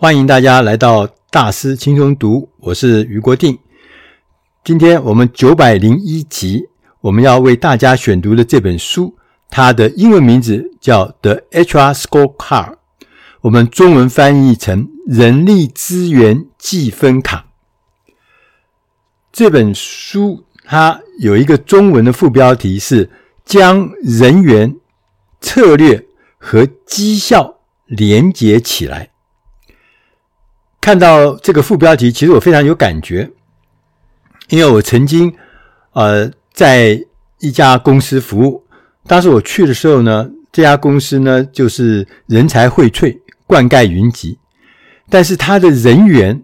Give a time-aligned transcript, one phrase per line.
[0.00, 3.58] 欢迎大家来到大师轻松读，我是余国定。
[4.64, 6.70] 今天我们九百零一集，
[7.02, 9.14] 我们要为大家选读的这本书，
[9.50, 12.38] 它的英文名字叫《The HR Scorecard》，
[13.42, 17.44] 我们中文翻译成《人力资源计分卡》。
[19.30, 23.10] 这本书它有一个中文的副标题是
[23.44, 24.74] “将人员
[25.42, 26.06] 策略
[26.38, 29.09] 和绩效连接起来”。
[30.80, 33.30] 看到这个副标题，其实我非常有感觉。
[34.48, 35.32] 因为我曾经，
[35.92, 37.00] 呃，在
[37.38, 38.64] 一家公司服务，
[39.06, 43.16] 当时我去的时候呢，这家公司呢就是人才荟萃、
[43.46, 44.38] 灌溉云集，
[45.08, 46.42] 但是他的人员、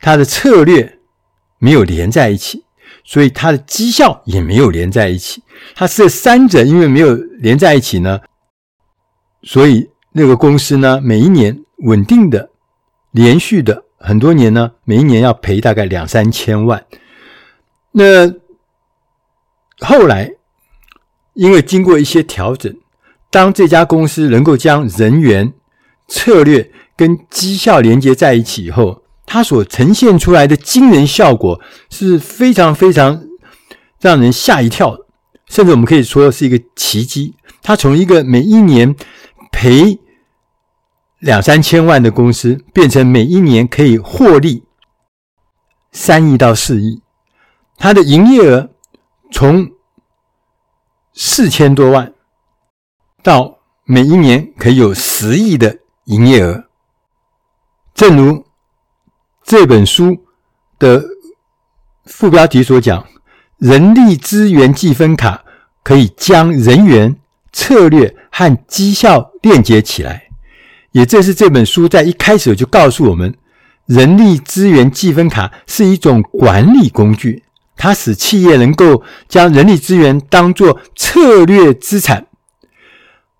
[0.00, 1.00] 他的策略
[1.58, 2.64] 没有连在一起，
[3.04, 5.42] 所以他的绩效也没有连在一起。
[5.74, 8.20] 他这三者因为没有连在一起呢，
[9.42, 12.50] 所以那个公司呢，每一年稳定的、
[13.12, 16.84] 连续的很多年呢，每一年要赔大概两三千万。
[17.92, 18.28] 那
[19.80, 20.32] 后来，
[21.34, 22.74] 因为经过一些调整，
[23.30, 25.52] 当这家公司能够将人员
[26.08, 31.60] 策略跟绩效连接在一起以后，它所呈现出来的惊人效果
[31.90, 33.24] 是非常非常
[34.00, 34.96] 让人吓一跳，
[35.48, 37.34] 甚至我们可以说是一个奇迹。
[37.62, 38.94] 它从一个每一年
[39.50, 39.98] 赔
[41.22, 44.64] 两三千万的公司，变成每一年可以获利
[45.92, 47.00] 三亿到四亿。
[47.76, 48.70] 它的营业额
[49.30, 49.70] 从
[51.12, 52.12] 四千多万
[53.22, 56.64] 到每一年可以有十亿的营业额，
[57.94, 58.44] 正如
[59.44, 60.24] 这本书
[60.80, 61.04] 的
[62.04, 63.06] 副标题所讲，
[63.58, 65.44] 人力资源计分卡
[65.84, 67.16] 可以将人员
[67.52, 70.31] 策略和绩效链接起来，
[70.92, 73.34] 也正是这本书在一开始就告诉我们，
[73.86, 77.42] 人力资源计分卡是一种管理工具。
[77.76, 82.26] 它使企业能够将人力资源当作策略资产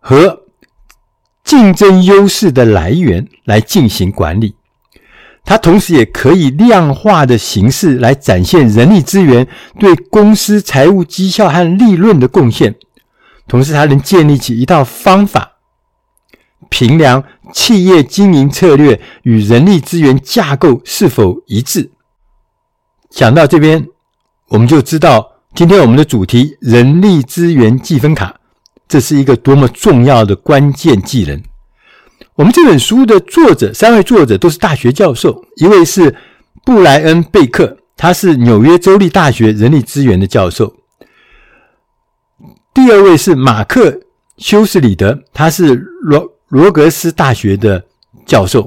[0.01, 0.43] 和
[1.45, 4.57] 竞争优势的来源来进行管理。
[5.45, 9.47] 它同时也可以量化的形式来展现人力资源
[9.79, 12.75] 对公司财务绩效和利润的贡献。
[13.47, 15.53] 同时，它能建立起一套方法，
[16.69, 21.91] 评量企业经营策略与人力资源架构是否一致。
[23.11, 23.87] 讲到这边。
[24.49, 28.39] 我们就知道，今天我们的主题“人力资源计分卡”，
[28.87, 31.43] 这是一个多么重要的关键技能。
[32.35, 36.15] 我们这本书的作者，三位作者都是大学教授，一位是
[36.67, 40.67] 布莱恩·贝克，他是纽约州立大学人力资源的教授；
[42.75, 43.91] 第二位是马克·
[44.37, 47.83] 休斯里德，他是罗罗格斯大学的
[48.27, 48.61] 教授；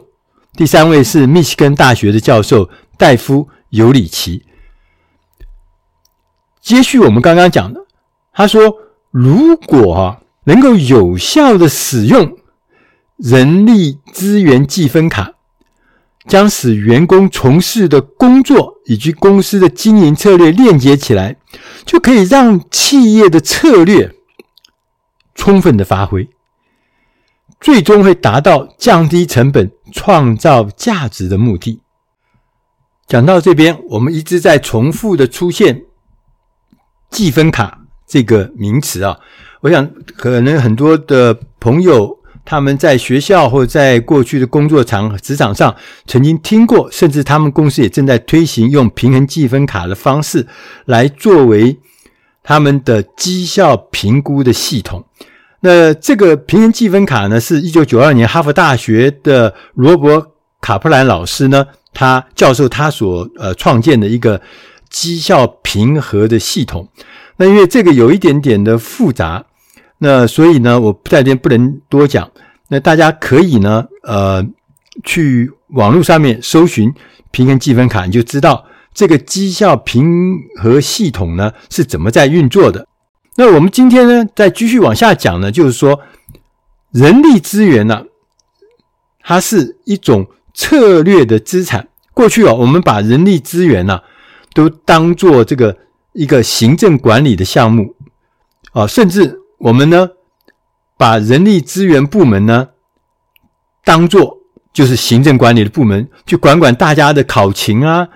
[0.53, 4.44] 第三位是密西根大学的教授戴夫·尤里奇。
[6.59, 7.85] 接续我们刚刚讲的，
[8.34, 8.75] 他说
[9.13, 12.35] ：“如果啊能够有效的使用
[13.18, 15.35] 人力资源计分卡，
[16.28, 21.38] 将使员工从事的工作以及公司的经营策略链接起来，
[21.85, 24.12] 就可以让企业的策略
[25.35, 26.28] 充分的发挥，
[27.66, 31.81] 最终会达到降低成本、创造价值的目的。”
[33.09, 35.81] 讲到这边，我们一直在重复的出现。
[37.09, 39.18] 计分卡这个名词啊，
[39.62, 45.75] 我想可能很多的朋友他们在学校或者在过去的工作场职场上
[46.06, 50.46] 曾经听过，甚至他们公司也正在推行用平衡计分卡的方式
[50.86, 51.80] 来作为
[52.44, 55.04] 他们的绩效评估的系统。
[55.66, 64.40] 那这个平衡计分卡呢，是一九九二年哈佛大学的罗伯卡普兰老师呢，他教授他所呃创建的一个。
[64.88, 66.88] 绩效评核的系统，
[67.36, 69.44] 那因为这个有一点点的复杂，
[69.98, 72.31] 那所以呢，我在这边不能多讲。
[72.70, 74.46] 那大家可以呢，呃，
[75.04, 76.94] 去网络上面搜寻
[77.31, 78.63] 平衡计分卡，你就知道
[78.94, 80.07] 这个绩效评
[80.62, 82.88] 核系统呢是怎么在运作的。
[83.36, 86.02] 那我们今天呢，再继续往下讲呢，就是说
[86.92, 88.06] 人力资源呢，
[89.22, 91.88] 它是一种策略的资产。
[92.14, 94.02] 过去啊，我们把人力资源呢。
[94.54, 95.78] 都当做这个
[96.14, 97.94] 一个行政管理的项目
[98.72, 100.12] 啊，甚至我们呢，
[100.98, 102.70] 把人力资源部门呢，
[103.84, 104.38] 当做
[104.72, 108.08] 就是行政管理的部门，去管管大家的考勤啊，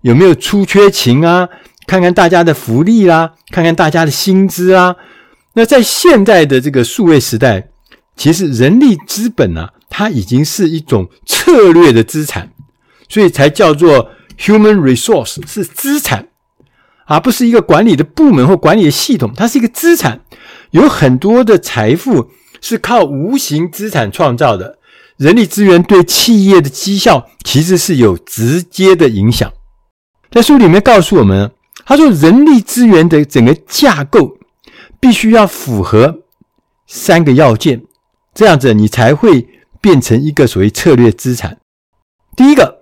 [0.00, 1.50] 有没有出缺勤啊，
[1.86, 4.96] 看看大家的福利啦、看看大家的薪资啊。
[5.54, 7.68] 那在现在的这个数位时代，
[8.16, 9.72] 其实人力资本呢、啊。
[9.88, 12.50] 它已经是一种策略的资产，
[13.08, 16.28] 所以才叫做 human resource 是资产，
[17.06, 20.20] 而不是一个管理的部门或管理的系统，它是一个资产。
[20.72, 22.30] 有很多的财富
[22.60, 24.76] 是靠无形资产创造的，
[25.16, 29.50] 人力资源对企业的绩效其实是有直接的影响。
[30.30, 31.52] 在书里面告诉我们，
[31.86, 34.36] 他说人力资源的整个架构
[35.00, 36.24] 必须要符合
[36.86, 37.84] 三个要件，
[38.34, 39.48] 这样子你才会
[39.80, 41.58] 变成一个所谓策略资产。
[42.34, 42.80] 第一个，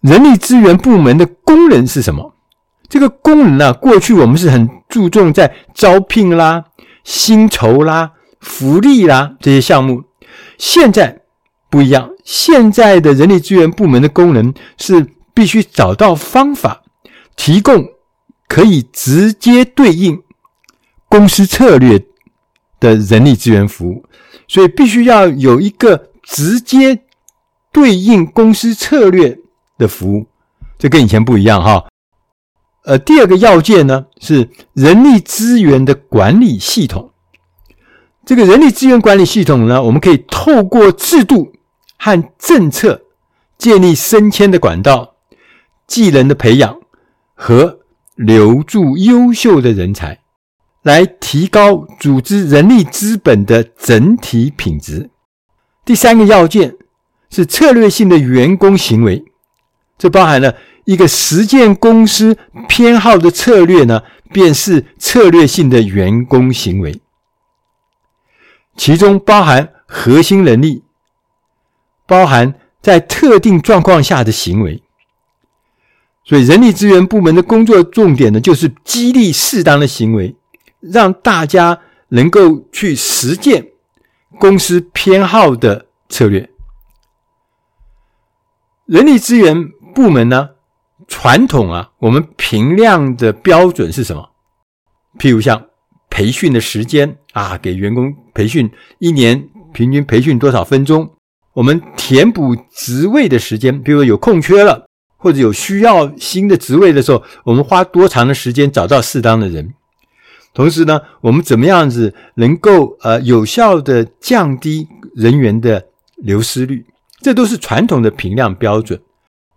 [0.00, 2.34] 人力资源部门的功能是什么？
[2.88, 6.64] 这个功能呢，过去我们是很注重在招聘啦、
[7.02, 10.04] 薪酬啦、福利啦这些项目，
[10.58, 11.22] 现在
[11.68, 12.10] 不一样。
[12.24, 16.82] 现在的人力资源部门的功能是必须找到方法，
[17.36, 17.84] 提供
[18.48, 20.22] 可以直接对应
[21.08, 22.04] 公司策略
[22.80, 24.04] 的人力资源服务，
[24.46, 27.02] 所以必须要有一个直接
[27.72, 29.38] 对应公司策略
[29.78, 30.26] 的服务，
[30.78, 31.84] 这跟以前不一样哈。
[32.84, 37.12] 呃，第二个要件呢，是人力资源的管理系统。
[38.26, 41.52] 这个人力资源管理系统呢，我们可以透过制度
[41.96, 43.02] 和政策
[43.56, 45.14] 建立升迁的管道、
[45.86, 46.78] 技能的培养
[47.34, 47.80] 和
[48.14, 50.20] 留住优秀的人才，
[50.82, 55.10] 来提高组织人力资本的整体品质。
[55.84, 56.76] 第三个要件
[57.30, 59.24] 是策略性的员工行为，
[59.98, 60.54] 这包含了。
[60.86, 62.36] 一个实践公司
[62.68, 67.00] 偏好的策略呢，便是策略性的员工行为，
[68.76, 70.84] 其中包含核心能力，
[72.06, 74.83] 包含在特定状况下的行为。
[76.24, 80.34] 所以，人力资源部门的工作重点呢，就是激励适当的行为，
[80.80, 81.78] 让大家
[82.08, 83.66] 能够去实践
[84.38, 86.48] 公司偏好的策略。
[88.86, 90.50] 人力资源部门呢，
[91.06, 94.30] 传统啊，我们评量的标准是什么？
[95.18, 95.66] 譬如像
[96.08, 101.10] 培训的时间啊，给员工培训一年平均培训多少分钟？
[101.52, 104.86] 我们填补职位的时间，比如说有空缺了，
[105.24, 109.72] 或者有需要新的职位的时候，我们花多长的时间找到适当的人？
[110.52, 115.86] 同时呢，我们怎么样子能够呃有效的降低人员的
[116.18, 116.84] 流失率？
[117.22, 119.00] 这都是传统的评量标准。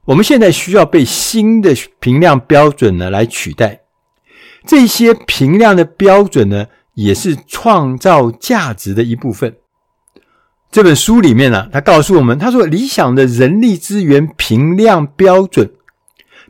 [0.06, 3.82] 我们现在需要被新的评量标准呢来取代，
[4.66, 9.58] 这些评量的标准呢，也是创造价值的一部分。
[10.78, 15.74] 这本书里面呢，他告诉我们，他说理想的人力资源评量标准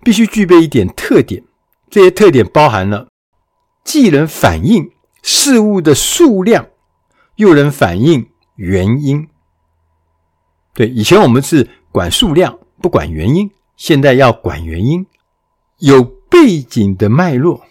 [0.04, 1.46] 必须具备一点特点，
[1.90, 3.08] 这些特点包含了
[3.86, 4.92] 既能反映
[5.24, 6.68] 事物的数量，
[7.38, 8.28] 又能反映
[8.58, 9.30] 原因。
[10.74, 12.60] 对，以前我们是管数量。
[12.82, 15.06] 不管原因，现在要管原因，
[15.80, 17.62] 有背景的脉络，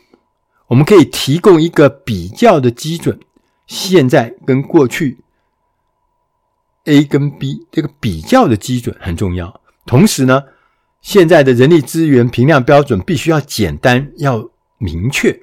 [0.69, 3.21] 我们可以提供一个比较的基准。
[3.67, 5.19] 现在跟过去
[6.87, 9.61] ，A 跟 B 这个比较的基准很重要。
[9.85, 10.43] 同时呢，
[11.01, 15.41] 现在的人力资源评量标准必须要简单、要明确，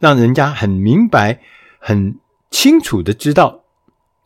[0.00, 1.40] 让人家很明白、
[1.78, 2.16] 很
[2.50, 3.62] 清楚的知道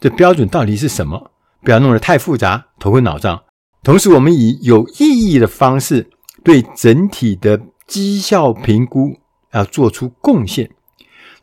[0.00, 1.30] 这标准到底是什么，
[1.62, 3.42] 不要弄得太复杂、头昏脑胀。
[3.82, 6.08] 同时，我们以有意义的方式
[6.42, 9.18] 对整体的绩效评估
[9.52, 10.70] 要做出贡献。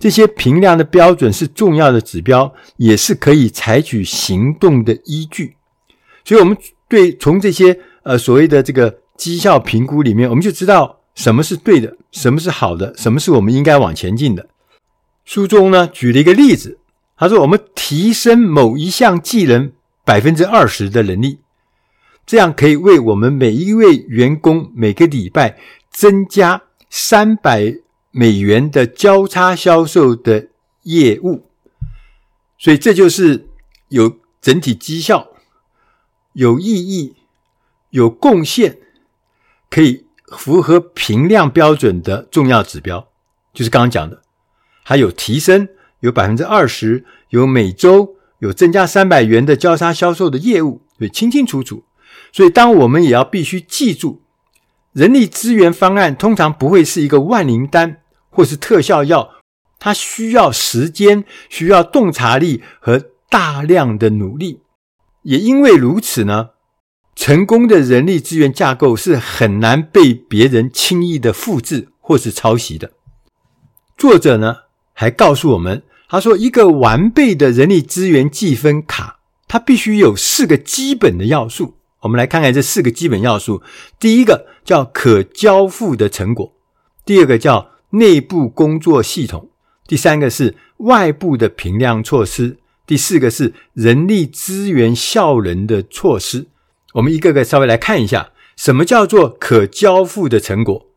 [0.06, 5.56] 这些评量的标准是重要的指标，也是可以采取行动的依据。
[6.24, 6.56] 所以，我们
[6.88, 14.48] 对从这些呃所谓的这个绩效评估里面，我们就知道什么是对的，什么是好的，什么是我们应该往前进的。
[15.24, 16.78] 书中呢举了一个例子，
[17.18, 19.72] 他说我们提升某一项技能
[20.04, 21.40] 百分之二十的能力。
[22.28, 25.58] 这样可以为我们每一位员工每个礼拜
[25.90, 27.74] 增加三百
[28.18, 30.48] 美元的交叉销售的
[30.84, 31.50] 业务，
[32.58, 33.50] 所以这就是
[33.90, 35.32] 有整体绩效、
[36.32, 37.18] 有意义、
[37.90, 38.78] 有贡献、
[39.70, 43.10] 可以符合评量标准的重要指标，
[43.54, 44.22] 就是刚刚讲的，
[44.82, 45.68] 还有提升，
[46.00, 51.84] 有百分之二十，有每周有增加三百元的交叉销售的业务，所以，清清楚楚。
[52.32, 54.22] 所以，当我们也要必须记住，
[54.94, 57.98] 人力资源方案通常不会是一个万灵丹
[58.36, 59.36] 或是特效药，
[59.80, 64.60] 它需要时间，需要洞察力和大量的努力。
[65.24, 66.50] 也因为如此呢，
[67.16, 72.92] 成功的人力资源架构是很难被别人轻易的复制或是抄袭的。
[73.98, 74.58] 作者呢
[74.94, 81.78] 还告诉我们，他说一个完备的人力资源计分卡它必须有四个基本的要素。
[82.02, 83.64] 我们来看看这四个基本要素。
[84.00, 86.54] 第一个叫可交付的成果，
[87.04, 89.50] 第二个叫内部工作系统，
[89.88, 96.48] 第三个是外部的评量措施，第四个是人力资源效能的措施。
[96.94, 100.88] 我们一个个稍微来看一下，什么叫做可交付的成果？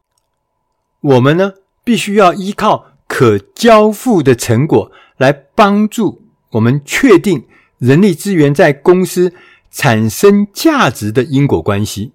[1.00, 7.46] 我们呢，必须要依靠可交付的成果来帮助我们确定
[7.78, 9.32] 人力资源在公司
[9.70, 12.12] 产生价值的因果关系，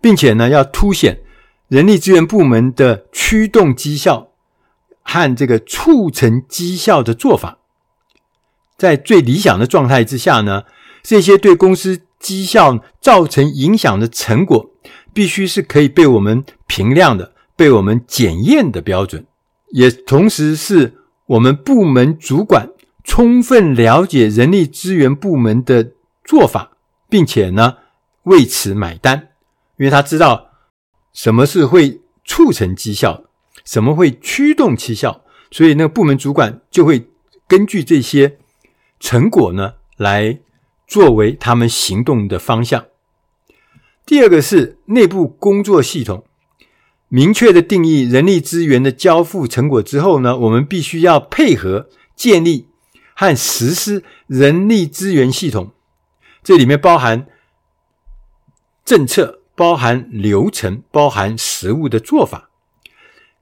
[0.00, 1.20] 并且呢，要凸显
[1.68, 4.32] 人力资源部门的驱动绩效
[5.02, 7.58] 和这个促成绩效的做法。
[8.76, 10.64] 在最理想的状态之下呢，
[11.02, 14.70] 这些对公司绩效造成影响的成果，
[15.12, 19.26] 必须是可以被我们评量的、被我们检验的标准，
[19.70, 22.70] 也同时是我们部门主管
[23.04, 25.92] 充分了解人力资源部门的
[26.24, 26.72] 做法。
[27.10, 27.76] 并且呢，
[28.24, 29.28] 为此买单，
[29.78, 30.47] 因为他知道
[31.18, 33.24] 什么是会促成绩效，
[33.64, 37.08] 什么会驱动绩效，所以那个部门主管就会
[37.48, 38.38] 根据这些
[39.00, 40.38] 成果呢，来
[40.86, 42.86] 作为他们行动的方向。
[44.06, 46.24] 第二个是内部工作系统，
[47.08, 52.68] 明确的定义人力资源的交付成果之后呢，我们必须要配合建立
[53.14, 55.72] 和实施人力资源系统。
[56.44, 57.26] 这里面包含
[58.84, 62.48] 政策、包含流程、包含实物的做法，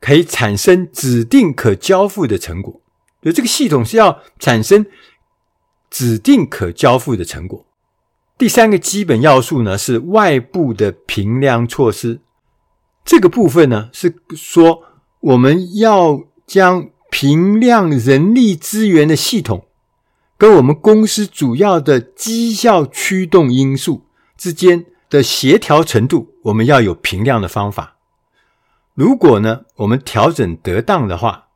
[0.00, 2.80] 可以产生指定可交付的成果。
[3.23, 4.87] 所以这个系统是要产生
[5.90, 7.66] 指定可交付的成果。
[8.38, 12.20] 第三个基本要素呢，是外部的评量措施。
[13.04, 14.85] 这个部分呢，是说
[15.20, 19.66] 我们要将评量人力资源的系统。
[20.38, 24.04] 跟我们公司主要的绩效驱动因素
[24.37, 27.97] 之间的协调程度，我们要有评量的方法。
[28.95, 31.49] 如果呢，我们调整得当的话，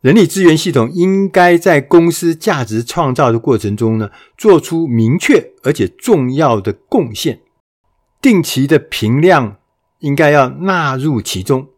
[0.00, 7.40] 人力资源系统应该在公司价值创造的过程中呢，做出明确而且重要的贡献。
[8.20, 9.58] 定期的评量
[10.00, 11.68] 应该要纳入其中。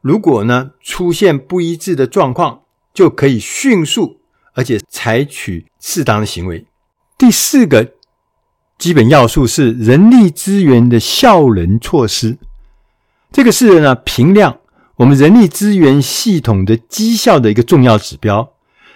[0.00, 4.20] 如果呢，出现不一致的状况，就可以迅速。
[4.56, 6.64] 而且采取适当的行为。
[7.18, 7.93] 第四个
[8.84, 12.36] 基本要素是人力资源的效能措施。
[13.32, 14.58] 这个是呢，评量
[14.96, 18.46] 我们人力资源系统的绩效的一个重要指标，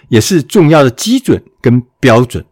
[0.09, 2.45] 也是重要的基准跟标准。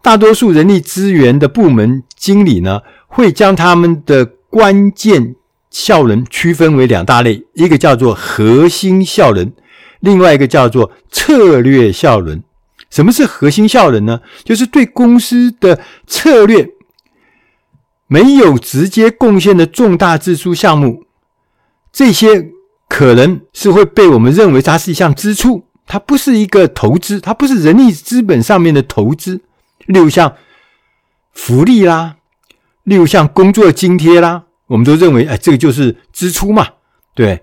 [0.00, 5.34] 大多数人力资源的部门经理呢，会将他们的关键
[5.72, 9.52] 效能区分为两大类，一个叫做核心效能。
[9.98, 12.40] 另外一个叫做策略效能。
[12.90, 14.20] 什么是核心效能呢？
[14.44, 16.70] 就是对公司的策略
[18.06, 21.04] 没有直接贡献的重大支出项目，
[21.92, 22.50] 这些
[22.88, 29.42] 可能是会被我们认为它是一项支出，它不是一个投资，它不是人力资本上面的投资。
[29.86, 30.34] 例如像
[31.32, 32.16] 福利啦，
[32.84, 36.66] 例如像工作津贴啦，我们都认为，哎，这个就是支出嘛，
[37.14, 37.42] 对。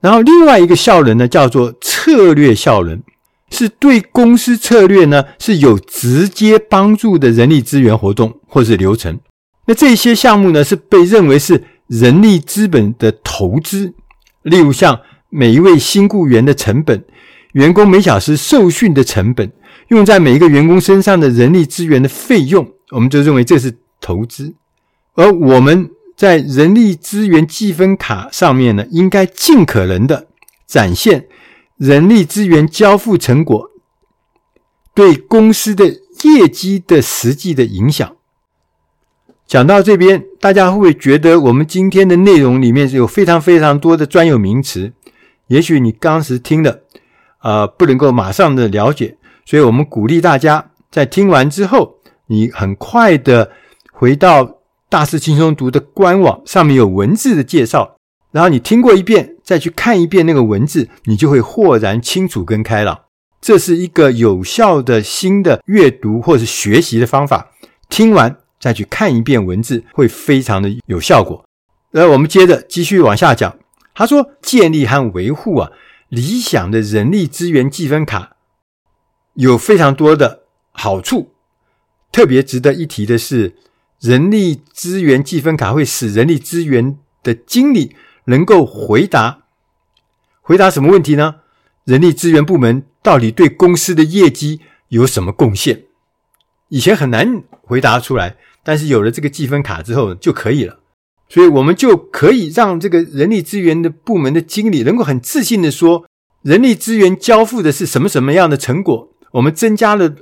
[0.00, 3.02] 然后另外一个效能呢，叫做策略效能，
[3.50, 9.18] 是对公司策略呢是有直接帮助的人力资源活动或是流程。
[9.66, 13.94] 那这些项目呢是被认为是人力资本的投资，
[14.42, 15.00] 例如像
[15.30, 17.04] 每一位新雇员的成本、
[17.52, 19.52] 员工每小时受训的成本、
[19.88, 24.54] 用在每一个员工身上的人力资源的费用，我们就认为这是投资，
[25.14, 25.90] 而我们。
[26.16, 30.28] 在人力资源计分卡上面呢，应该尽可能的
[30.66, 31.26] 展现
[31.76, 33.70] 人力资源交付成果
[34.94, 35.86] 对公司的
[36.24, 38.16] 业绩的实际的影响。
[39.46, 44.92] 讲到这边，大家会不会觉得我们今天的内容里面有非常非常多的专有名词？
[45.48, 46.80] 也许你当时听了，
[47.42, 53.52] 呃，不能够马上的了解，所以我们鼓励大家在听完之后，你很快的
[53.92, 54.54] 回到。
[54.88, 57.96] 大师轻松读的官网上面有文字的介绍，
[58.30, 63.02] 然后你听过一遍，再去看一遍那个文字，你就会豁然清楚跟开朗。
[63.40, 67.52] 这是一个有效的新的阅读或是学习的方法。
[67.88, 71.44] 听完再去看一遍文字，会非常的有效果。
[71.92, 73.56] 那我们接着继续往下讲。
[73.94, 75.70] 他说，建立和维护啊
[76.08, 78.36] 理想的人力资源积分卡
[79.34, 81.30] 有非常多的好处，
[82.10, 83.54] 特别值得一提的是。
[83.98, 89.44] 人力资源积分卡会使人力资源的经理能够回答
[90.40, 91.36] 回答什么问题呢？
[91.84, 95.84] 人力资源部门到底对公司的业绩有什么贡献？
[96.68, 100.80] 以前很难回答出来，但是有了这个积分卡之后就可以了。
[101.28, 106.04] 所以我们就可以让这个人力资源的部门的经理能够很自信地说，
[106.42, 110.14] 人力资源交付的是什么什么样的成果，我们增加了，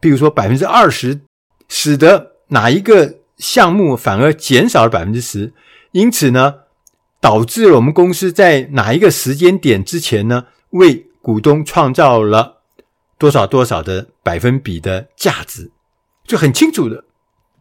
[0.00, 1.20] 比如说百分之二十，
[1.68, 5.54] 使得哪一个项目反而减少了百分之十，
[5.92, 6.56] 因此呢，
[7.24, 12.60] 导致了我们公司在哪一个时间点之前呢，为股东创造了
[13.16, 15.70] 多少多少的百分比的价值，
[16.26, 17.02] 就很清楚的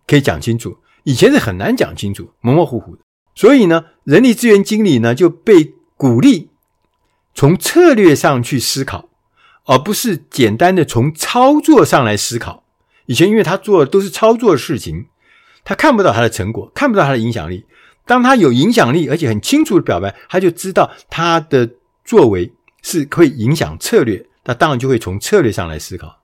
[0.05, 0.79] 可以讲清楚。
[1.03, 3.03] 以前是很难讲清楚，模模糊糊的。
[3.35, 6.49] 所以呢，人力资源经理呢就被鼓励
[7.33, 9.07] 从策略上去思考，
[9.63, 12.65] 而不是简单的从操作上来思考。
[13.05, 15.05] 以前因为他做的都是操作的事情。
[15.63, 17.65] 他看不到他的成果，看不到他的影响力。
[18.05, 21.69] 当他有影响力，而且很清楚的表白，他就知道他的
[22.03, 24.25] 作为是会影响策略。
[24.43, 26.21] 他当然就会从策略上来思考。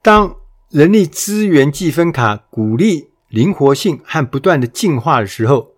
[0.00, 0.36] 当
[0.70, 5.72] 人力资源计分卡鼓励灵活性和不断的进化的时候，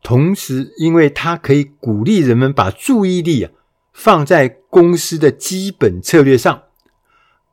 [0.00, 3.50] 同时因为它可以鼓励人们把注意力啊
[3.92, 6.62] 放在公司的基本策略上，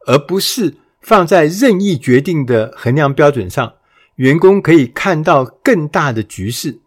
[0.05, 3.73] 而不是放在任意决定的衡量标准上。
[4.17, 6.80] 员工可以看到更大的局势，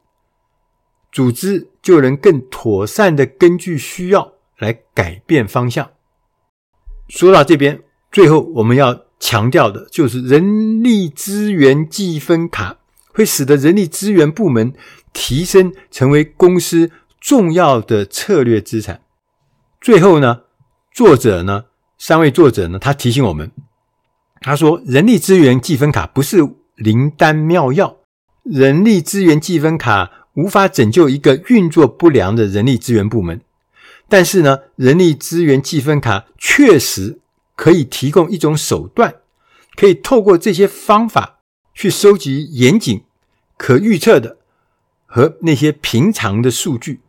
[1.14, 5.92] 组织就能更妥善的根据需要来改变方向。
[7.08, 7.80] 说到这边，
[8.10, 12.78] 最后我们要强调的就是人力资源计分卡
[13.12, 14.74] 会使得人力资源部门
[15.12, 16.90] 提升成为公司
[17.20, 19.02] 重要的策略资产。
[19.80, 20.40] 最后呢，
[20.92, 21.66] 作者呢，
[21.96, 23.52] 三位作者呢，他提醒我们，
[24.40, 26.38] 他说人力资源计分卡不是
[26.74, 27.98] 灵丹妙药，
[28.42, 33.40] 人力资源计分卡无法拯救一个运作不良的人力资源部门，
[34.08, 37.20] 但是呢，人力资源计分卡确实
[37.56, 39.16] 可以提供一种手段，
[39.76, 41.40] 可以透过这些方法
[41.72, 43.04] 去收集严谨、
[43.56, 44.38] 可预测的
[45.06, 47.00] 和那些平常的数据，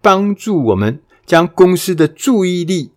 [0.00, 2.92] 帮助我们将公司的注意力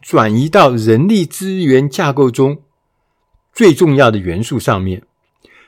[0.00, 2.62] 转移到人力资源架构中
[3.52, 5.02] 最重要的元素上面。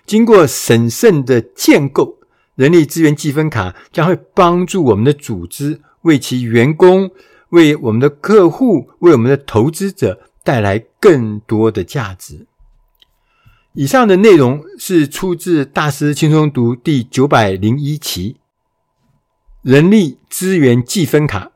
[0.06, 2.18] 经过审慎的建构，
[2.54, 7.10] 人力资源计分卡将会帮助我们的组织为其员工、
[7.50, 12.46] 为我们的客户、为我们的投资者带来更多的价值。
[13.72, 18.36] 以上的内容是出自《大师轻松读》第九百零一期，
[19.62, 21.50] 人力资源计分卡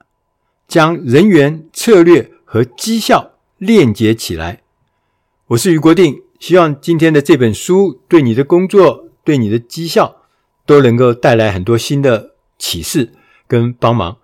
[0.66, 4.62] 将人员策略和绩效链接起来。
[5.48, 6.22] 我是余国定。
[6.40, 10.17] 希望今天的这本书对你的工作、对你的绩效
[10.68, 13.10] 都能够带来很多新的启示
[13.46, 14.18] 跟帮忙。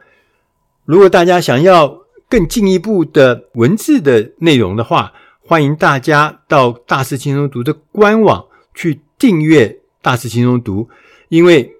[0.84, 10.90] 如果大家想要更进一步的文字的内容的话，欢迎大家到大师轻松读的官网去订阅大师轻松读。
[11.30, 11.72] 因为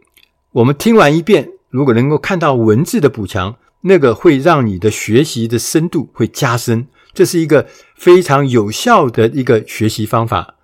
[0.53, 6.87] 我们听完一遍，如果能够看到文字的补强，那个会让你的学习的深度会加深。
[7.13, 10.55] 这是一个非常有效的一个学习方法，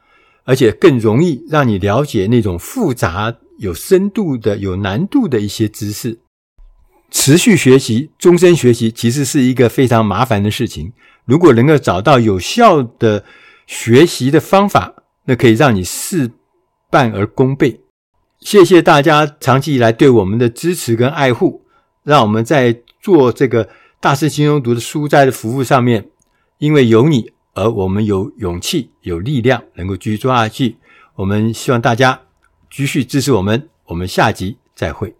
[0.44, 6.18] 而且更容易让你了解那种复杂、有深度的、有难度的一些知识。
[7.10, 10.92] 持续学习、终身学习其实是一个非常麻烦的事情。
[11.26, 13.24] 如果能够找到有效的
[13.66, 14.94] 学习的方法，
[15.26, 16.30] 那可以让你事
[16.88, 17.80] 半而功倍。
[18.40, 21.66] 谢谢大家长期以来对我们的支持跟爱护，
[22.02, 23.68] 让我们在做这个
[24.00, 26.08] 大师轻松读的书斋的服务上面。
[26.56, 30.76] 因为有你，而我们有勇气、有力量，能够继续做下去。
[31.16, 32.20] 我们希望大家
[32.70, 33.68] 继续支持我们。
[33.86, 35.12] 我们下集再会。